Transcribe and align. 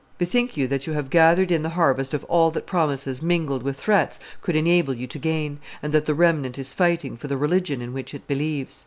Bethink 0.17 0.57
you 0.57 0.65
that 0.65 0.87
you 0.87 0.93
have 0.93 1.11
gathered 1.11 1.51
in 1.51 1.61
the 1.61 1.69
harvest 1.77 2.11
of 2.15 2.23
all 2.23 2.49
that 2.49 2.65
promises 2.65 3.21
mingled 3.21 3.61
with 3.61 3.79
threats 3.79 4.19
could 4.41 4.55
enable 4.55 4.95
you 4.95 5.05
to 5.05 5.19
gain, 5.19 5.59
and 5.83 5.93
that 5.93 6.07
the 6.07 6.15
remnant 6.15 6.57
is 6.57 6.73
fighting 6.73 7.15
for 7.15 7.27
the 7.27 7.37
religion 7.37 7.83
in 7.83 7.93
which 7.93 8.15
it 8.15 8.25
believes. 8.25 8.79